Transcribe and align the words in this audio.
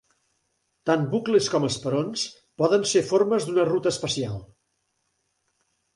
Tant 0.89 1.03
bucles 1.11 1.49
com 1.57 1.67
esperons 1.67 2.25
poden 2.63 2.87
ser 2.93 3.05
formes 3.11 3.47
d'una 3.51 3.67
ruta 3.71 3.95
especial. 3.97 4.45